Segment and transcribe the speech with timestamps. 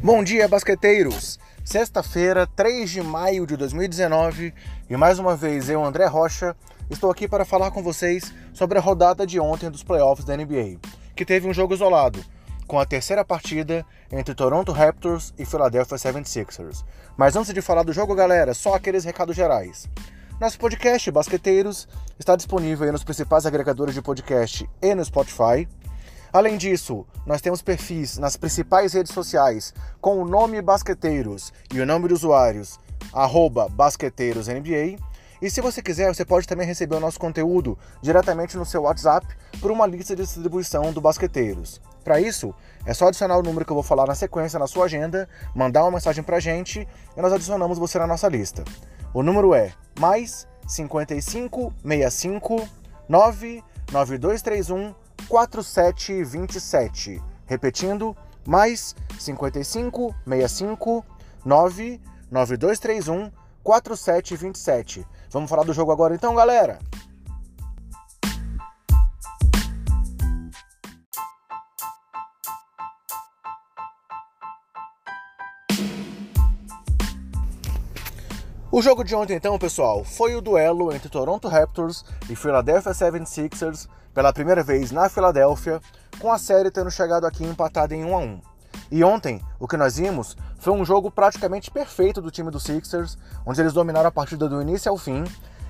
[0.00, 1.40] Bom dia, basqueteiros!
[1.64, 4.54] Sexta-feira, 3 de maio de 2019,
[4.88, 6.54] e mais uma vez eu, André Rocha,
[6.88, 10.78] estou aqui para falar com vocês sobre a rodada de ontem dos playoffs da NBA,
[11.16, 12.24] que teve um jogo isolado,
[12.68, 16.84] com a terceira partida entre Toronto Raptors e Philadelphia 76ers.
[17.16, 19.90] Mas antes de falar do jogo, galera, só aqueles recados gerais.
[20.40, 25.66] Nosso podcast Basqueteiros está disponível nos principais agregadores de podcast e no Spotify.
[26.32, 31.86] Além disso, nós temos perfis nas principais redes sociais com o nome Basqueteiros e o
[31.86, 32.78] nome de usuários
[33.70, 34.98] BasqueteirosNBA.
[35.40, 39.26] E se você quiser, você pode também receber o nosso conteúdo diretamente no seu WhatsApp
[39.60, 41.80] por uma lista de distribuição do Basqueteiros.
[42.02, 42.52] Para isso,
[42.84, 45.82] é só adicionar o número que eu vou falar na sequência na sua agenda, mandar
[45.82, 46.86] uma mensagem para a gente
[47.16, 48.64] e nós adicionamos você na nossa lista.
[49.14, 52.68] O número é mais 55 65
[53.08, 54.94] 99231
[55.28, 57.22] 4727.
[57.46, 58.16] Repetindo,
[58.46, 61.04] mais 55 65
[61.44, 63.30] 99231
[63.62, 65.06] 4727.
[65.30, 66.78] Vamos falar do jogo agora então, galera?
[78.78, 83.88] O jogo de ontem, então, pessoal, foi o duelo entre Toronto Raptors e Philadelphia 76ers
[84.14, 85.80] pela primeira vez na Filadélfia,
[86.20, 88.40] com a série tendo chegado aqui empatada em 1 a 1.
[88.92, 93.18] E ontem, o que nós vimos foi um jogo praticamente perfeito do time dos Sixers,
[93.44, 95.24] onde eles dominaram a partida do início ao fim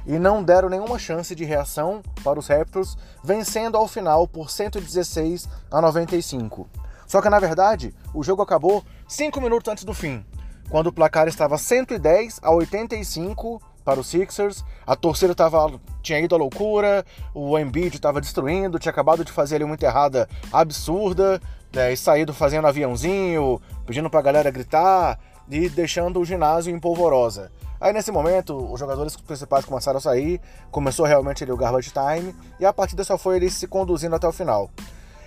[0.04, 5.48] e não deram nenhuma chance de reação para os Raptors, vencendo ao final por 116
[5.70, 6.68] a 95.
[7.06, 10.26] Só que na verdade, o jogo acabou 5 minutos antes do fim,
[10.70, 14.64] quando o placar estava 110 a 85 para os Sixers.
[14.86, 19.56] A torcida tava, tinha ido à loucura, o Embiid estava destruindo, tinha acabado de fazer
[19.56, 21.40] ali uma enterrada absurda,
[21.72, 25.18] né, e saído fazendo aviãozinho, pedindo para a galera gritar
[25.50, 27.50] e deixando o ginásio em polvorosa.
[27.80, 30.40] Aí nesse momento, os jogadores principais começaram a sair,
[30.70, 34.26] começou realmente ali o garbage time, e a partida só foi ele se conduzindo até
[34.26, 34.68] o final.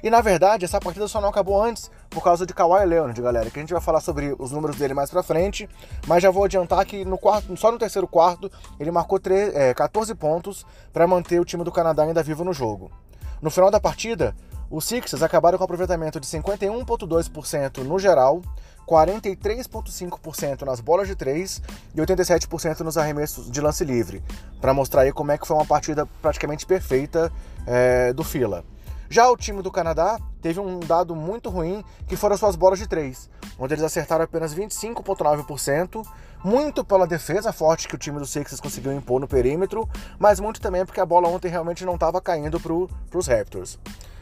[0.04, 3.50] E na verdade, essa partida só não acabou antes por causa de Kawhi Leonard, galera,
[3.50, 5.70] que a gente vai falar sobre os números dele mais pra frente,
[6.08, 9.74] mas já vou adiantar que no quarto, só no terceiro quarto ele marcou 3, é,
[9.74, 12.92] 14 pontos para manter o time do Canadá ainda vivo no jogo.
[13.42, 14.36] No final da partida,
[14.72, 18.42] os Sixers acabaram com aproveitamento de 51,2% no geral,
[18.88, 21.62] 43,5% nas bolas de 3
[21.94, 24.24] e 87% nos arremessos de lance livre,
[24.60, 27.32] para mostrar aí como é que foi uma partida praticamente perfeita
[27.68, 28.64] é, do Fila.
[29.12, 32.80] Já o time do Canadá teve um dado muito ruim, que foram as suas bolas
[32.80, 33.30] de três,
[33.60, 36.08] onde eles acertaram apenas 25,9%,
[36.42, 39.86] muito pela defesa forte que o time do Sixers conseguiu impor no perímetro,
[40.18, 43.78] mas muito também porque a bola ontem realmente não estava caindo para os Raptors.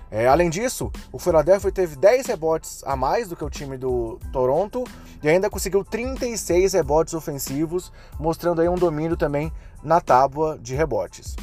[0.10, 4.20] É, além disso, o Philadelphia teve 10 rebotes a mais do que o time do
[4.34, 4.86] Toronto
[5.22, 11.36] e ainda conseguiu 36 rebotes ofensivos, mostrando aí um domínio também na tábua de rebotes.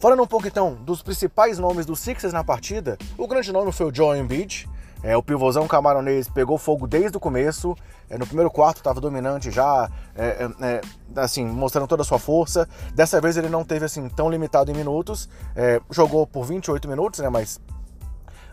[0.00, 3.84] Falando um pouco então dos principais nomes do Sixers na partida, o grande nome foi
[3.84, 4.66] o Joel Embiid.
[5.02, 7.76] É, o pivôzão camaronês pegou fogo desde o começo.
[8.08, 10.80] É, no primeiro quarto estava dominante já, é, é, é,
[11.16, 12.66] assim, mostrando toda a sua força.
[12.94, 15.28] Dessa vez ele não teve assim tão limitado em minutos.
[15.54, 17.28] É, jogou por 28 minutos, né?
[17.28, 17.60] Mas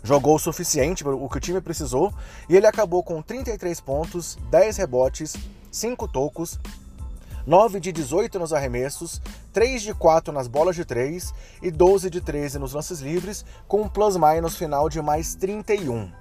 [0.04, 2.14] jogou o suficiente para o que o time precisou.
[2.50, 5.38] E ele acabou com 33 pontos, 10 rebotes,
[5.72, 6.60] 5 tocos,
[7.46, 9.22] 9 de 18 nos arremessos,
[9.58, 13.82] 3 de 4 nas bolas de 3 e 12 de 13 nos lances livres, com
[13.82, 16.12] um plus-minus final de mais 31.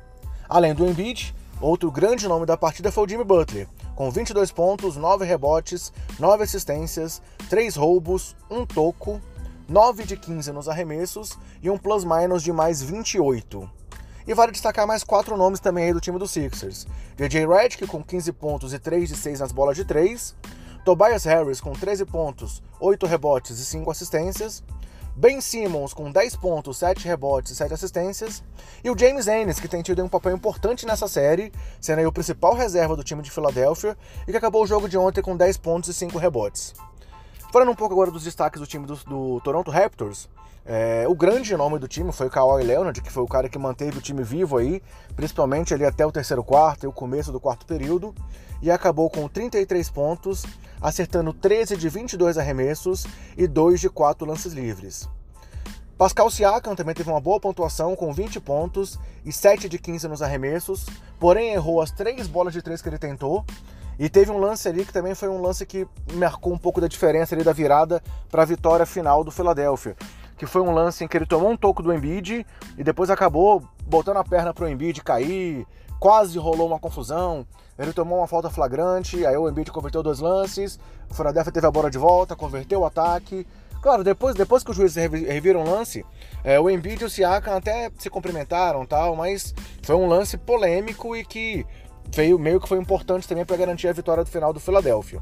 [0.49, 4.97] Além do Embiid, outro grande nome da partida foi o Jimmy Butler, com 22 pontos,
[4.97, 7.21] 9 rebotes, 9 assistências,
[7.51, 9.21] 3 roubos, 1 toco,
[9.69, 13.71] 9 de 15 nos arremessos e um plus-minus de mais 28.
[14.27, 16.87] E vale destacar mais quatro nomes também aí do time do Sixers.
[17.19, 17.47] J.J.
[17.47, 20.35] Redick com 15 pontos e 3 de 6 nas bolas de 3.
[20.87, 24.63] Tobias Harris com 13 pontos, 8 rebotes e 5 assistências.
[25.17, 28.41] Ben Simmons com 10 pontos, 7 rebotes e 7 assistências.
[28.85, 32.55] E o James Ennis, que tem tido um papel importante nessa série, sendo o principal
[32.55, 35.91] reserva do time de Filadélfia e que acabou o jogo de ontem com 10 pontos
[35.91, 36.73] e 5 rebotes.
[37.53, 40.29] Falando um pouco agora dos destaques do time do, do Toronto Raptors,
[40.65, 43.59] é, o grande nome do time foi o Kawhi Leonard, que foi o cara que
[43.59, 44.81] manteve o time vivo aí,
[45.17, 48.15] principalmente ali até o terceiro quarto e o começo do quarto período,
[48.63, 50.45] e acabou com 33 pontos,
[50.81, 53.07] acertando 13 de 22 arremessos
[53.37, 55.09] e 2 de 4 lances livres.
[55.99, 60.21] Pascal Siakam também teve uma boa pontuação com 20 pontos e 7 de 15 nos
[60.21, 60.87] arremessos,
[61.19, 63.45] porém errou as três bolas de três que ele tentou.
[63.99, 66.87] E teve um lance ali que também foi um lance que marcou um pouco da
[66.87, 69.97] diferença ali da virada para a vitória final do Philadelphia
[70.37, 72.47] que foi um lance em que ele tomou um toco do Embiid
[72.77, 75.67] e depois acabou botando a perna pro Embiid cair,
[75.99, 77.47] quase rolou uma confusão.
[77.79, 80.79] Ele tomou uma falta flagrante, aí o Embiid converteu dois lances,
[81.11, 83.47] o Philadelphia teve a bola de volta, converteu o ataque.
[83.83, 86.05] Claro, depois, depois que os juízes reviram o lance,
[86.43, 91.15] é, o Embiid e o Siakam até se cumprimentaram tal, mas foi um lance polêmico
[91.15, 91.67] e que
[92.13, 95.21] veio meio que foi importante também para garantir a vitória do final do Philadelphia.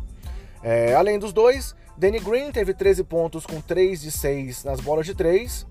[0.63, 5.05] É, além dos dois, Danny Green teve 13 pontos com 3 de 6 nas bolas
[5.05, 5.67] de 3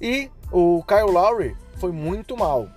[0.00, 2.68] e o Kyle Lowry foi muito mal.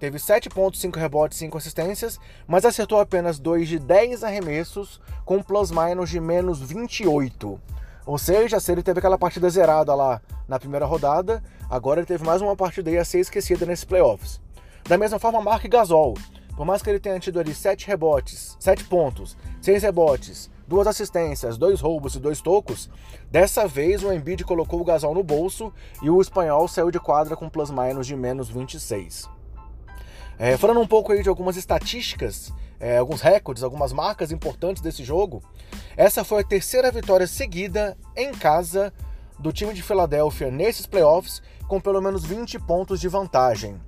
[0.00, 5.42] Teve 7 pontos, 5 rebotes, 5 assistências, mas acertou apenas 2 de 10 arremessos, com
[5.42, 7.60] plus-minus de menos 28.
[8.06, 10.18] Ou seja, se ele teve aquela partida zerada lá
[10.48, 14.40] na primeira rodada, agora ele teve mais uma partida aí a ser esquecida nesses playoffs.
[14.88, 16.14] Da mesma forma, Mark Gasol.
[16.56, 21.56] Por mais que ele tenha tido ali 7 rebotes, 7 pontos, 6 rebotes, duas assistências,
[21.56, 22.88] dois roubos e dois tocos,
[23.30, 25.72] dessa vez o Embiid colocou o Gasol no bolso
[26.02, 29.28] e o espanhol saiu de quadra com plus-minus de menos 26.
[30.38, 35.04] É, falando um pouco aí de algumas estatísticas, é, alguns recordes, algumas marcas importantes desse
[35.04, 35.42] jogo,
[35.96, 38.92] essa foi a terceira vitória seguida em casa
[39.38, 43.80] do time de Filadélfia nesses playoffs com pelo menos 20 pontos de vantagem.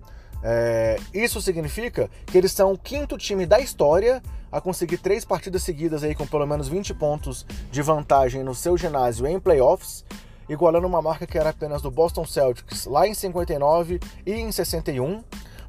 [0.43, 5.63] É, isso significa que eles são o quinto time da história a conseguir três partidas
[5.63, 10.05] seguidas aí com pelo menos 20 pontos de vantagem no seu ginásio em playoffs,
[10.49, 15.23] igualando uma marca que era apenas do Boston Celtics lá em 59 e em 61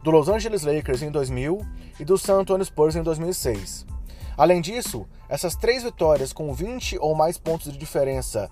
[0.03, 1.65] do Los Angeles Lakers em 2000
[1.99, 3.85] e do San Antonio Spurs em 2006.
[4.37, 8.49] Além disso, essas três vitórias com 20 ou mais pontos de diferença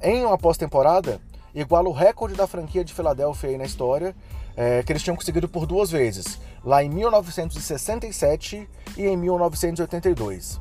[0.00, 1.20] em uma pós-temporada
[1.54, 4.14] iguala o recorde da franquia de Filadélfia na história,
[4.56, 10.60] é, que eles tinham conseguido por duas vezes, lá em 1967 e em 1982.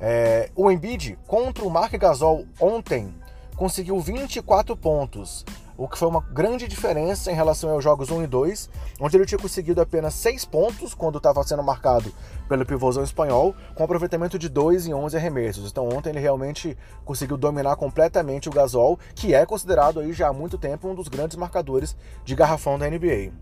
[0.00, 3.14] É, o Embiid contra o Mark Gasol ontem
[3.56, 5.44] conseguiu 24 pontos,
[5.82, 8.70] o que foi uma grande diferença em relação aos jogos 1 e 2,
[9.00, 12.12] onde ele tinha conseguido apenas 6 pontos quando estava sendo marcado
[12.48, 15.68] pelo pivôzão espanhol, com aproveitamento de 2 em 11 arremessos.
[15.68, 20.32] Então ontem ele realmente conseguiu dominar completamente o Gasol, que é considerado aí já há
[20.32, 23.32] muito tempo um dos grandes marcadores de garrafão da NBA.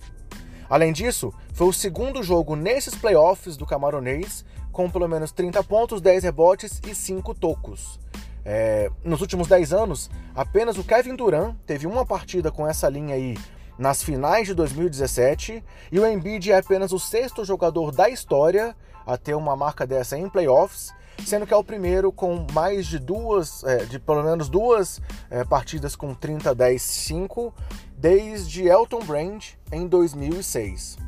[0.71, 6.01] Além disso, foi o segundo jogo nesses playoffs do camaronês com pelo menos 30 pontos,
[6.01, 8.01] 10 rebotes e 5 tocos.
[8.45, 13.15] É, nos últimos 10 anos, apenas o Kevin Durant teve uma partida com essa linha
[13.15, 13.37] aí
[13.79, 18.77] nas finais de 2017 e o Embiid é apenas o sexto jogador da história
[19.07, 20.93] a ter uma marca dessa em playoffs,
[21.25, 25.01] sendo que é o primeiro com mais de duas, é, de pelo menos duas
[25.31, 27.55] é, partidas com 30, 10, 5,
[27.97, 30.99] desde Elton Brand em 2006.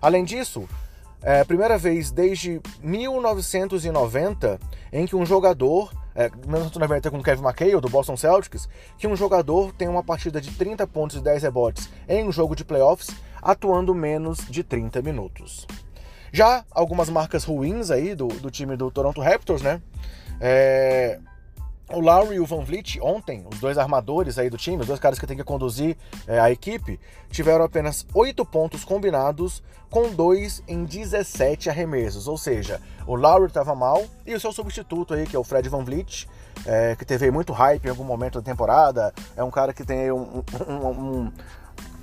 [0.00, 0.68] Além disso,
[1.22, 4.58] é a primeira vez desde 1990
[4.92, 8.68] em que um jogador é, 1990 com o Kevin McHale, do Boston Celtics,
[8.98, 12.54] que um jogador tem uma partida de 30 pontos e 10 rebotes em um jogo
[12.54, 13.10] de playoffs,
[13.40, 15.66] atuando menos de 30 minutos.
[16.32, 19.82] Já algumas marcas ruins aí do, do time do Toronto Raptors, né?
[20.40, 21.18] É,
[21.92, 25.00] o Lowry e o Van Vliet ontem, os dois armadores aí do time, os dois
[25.00, 25.96] caras que tem que conduzir
[26.26, 26.98] é, a equipe,
[27.30, 32.26] tiveram apenas 8 pontos combinados com 2 em 17 arremessos.
[32.26, 35.68] Ou seja, o Lowry estava mal e o seu substituto aí, que é o Fred
[35.68, 36.26] Van Vliet,
[36.66, 40.10] é, que teve muito hype em algum momento da temporada, é um cara que tem
[40.10, 41.32] um, um, um,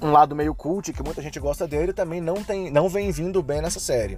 [0.02, 3.42] um lado meio cult, que muita gente gosta dele, também não, tem, não vem vindo
[3.44, 4.18] bem nessa série.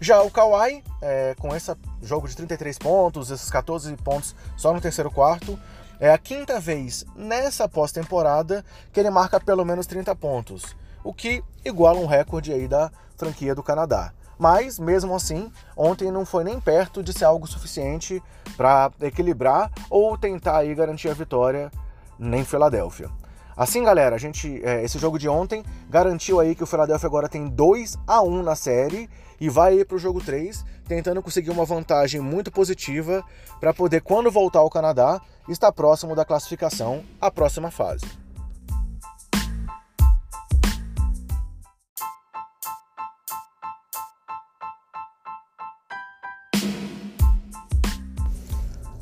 [0.00, 4.80] Já o Kawhi, é, com esse jogo de 33 pontos, esses 14 pontos só no
[4.80, 5.58] terceiro quarto,
[6.00, 11.44] é a quinta vez nessa pós-temporada que ele marca pelo menos 30 pontos, o que
[11.64, 14.12] iguala um recorde aí da franquia do Canadá.
[14.36, 18.20] Mas, mesmo assim, ontem não foi nem perto de ser algo suficiente
[18.56, 21.70] para equilibrar ou tentar aí garantir a vitória
[22.18, 23.08] em Filadélfia.
[23.56, 27.28] Assim, galera, a gente, é, esse jogo de ontem garantiu aí que o Philadelphia agora
[27.28, 29.08] tem 2 a 1 na série
[29.40, 33.24] e vai para o jogo 3, tentando conseguir uma vantagem muito positiva
[33.60, 38.21] para poder, quando voltar ao Canadá, estar próximo da classificação à próxima fase.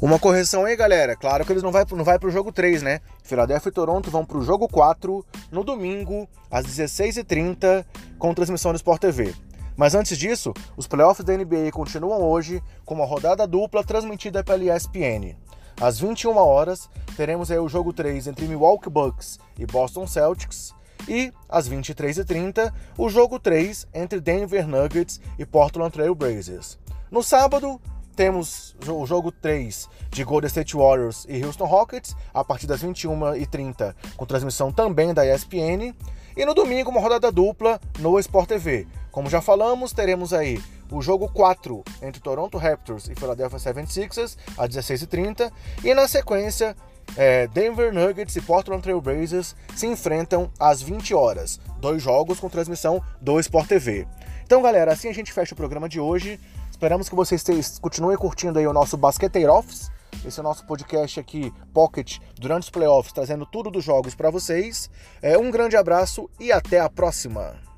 [0.03, 1.15] Uma correção aí, galera.
[1.15, 3.01] Claro que eles não vai, não vai pro jogo 3, né?
[3.23, 7.85] Philadelphia e Toronto vão pro jogo 4 no domingo, às 16h30,
[8.19, 9.35] com transmissão do Sport TV.
[9.77, 14.75] Mas antes disso, os playoffs da NBA continuam hoje com uma rodada dupla transmitida pela
[14.75, 15.37] ESPN.
[15.79, 20.75] Às 21 horas, teremos aí o jogo 3 entre Milwaukee Bucks e Boston Celtics.
[21.07, 26.79] E às 23h30, o jogo 3 entre Denver Nuggets e Portland Trail Blazers.
[27.11, 27.79] No sábado,
[28.17, 33.95] temos o jogo 3 de Golden State Warriors e Houston Rockets, a partir das 21h30,
[34.17, 35.95] com transmissão também da ESPN.
[36.37, 38.87] E no domingo, uma rodada dupla no Sport TV.
[39.11, 44.69] Como já falamos, teremos aí o jogo 4 entre Toronto Raptors e Philadelphia 76ers às
[44.69, 45.51] 16h30
[45.85, 46.77] e na sequência
[47.17, 51.61] é, Denver Nuggets e Portland Trail Blazers se enfrentam às 20 horas.
[51.81, 54.07] Dois jogos com transmissão do Sport TV.
[54.45, 56.39] Então, galera, assim a gente fecha o programa de hoje.
[56.81, 59.91] Esperamos que vocês continuem curtindo aí o nosso Basqueteiro Office.
[60.25, 64.31] Esse é o nosso podcast aqui, Pocket, durante os playoffs, trazendo tudo dos jogos para
[64.31, 64.89] vocês.
[65.21, 67.70] É, um grande abraço e até a próxima!